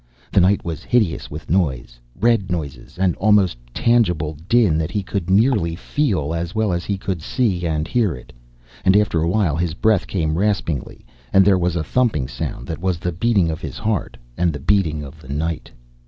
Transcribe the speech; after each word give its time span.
The 0.31 0.39
night 0.41 0.65
was 0.65 0.83
hideous 0.83 1.29
with 1.29 1.51
noise. 1.51 1.99
Red 2.19 2.49
noises, 2.49 2.97
an 2.97 3.13
almost 3.19 3.55
tangible 3.71 4.35
din 4.49 4.79
that 4.79 4.89
he 4.89 5.03
could 5.03 5.29
nearly 5.29 5.75
feel 5.75 6.33
as 6.33 6.55
well 6.55 6.73
as 6.73 6.85
he 6.85 6.97
could 6.97 7.21
see 7.21 7.67
and 7.67 7.87
hear 7.87 8.15
it. 8.15 8.33
And 8.83 8.97
after 8.97 9.21
a 9.21 9.29
while 9.29 9.55
his 9.55 9.75
breath 9.75 10.07
came 10.07 10.39
raspingly, 10.39 11.05
and 11.31 11.45
there 11.45 11.53
was 11.59 11.75
a 11.75 11.83
thumping 11.83 12.27
sound 12.27 12.65
that 12.65 12.81
was 12.81 12.97
the 12.97 13.11
beating 13.11 13.51
of 13.51 13.61
his 13.61 13.77
heart 13.77 14.17
and 14.37 14.51
the 14.51 14.59
beating 14.59 15.03
of 15.03 15.21
the 15.21 15.29
night. 15.29 15.69